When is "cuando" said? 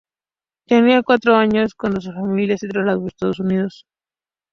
1.75-2.01